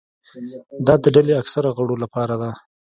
[0.85, 2.49] دا د ډلې اکثرو غړو لپاره ده.